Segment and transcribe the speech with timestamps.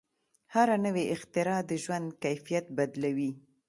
[0.53, 3.31] هره نوې اختراع د ژوند کیفیت بدلوي.